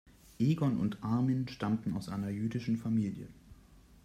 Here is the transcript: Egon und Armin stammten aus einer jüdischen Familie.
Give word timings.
Egon 0.39 0.79
und 0.79 1.03
Armin 1.03 1.47
stammten 1.47 1.95
aus 1.95 2.09
einer 2.09 2.29
jüdischen 2.31 2.75
Familie. 2.79 3.27